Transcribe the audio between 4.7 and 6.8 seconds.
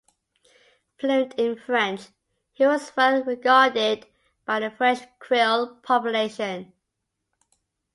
French Creole population.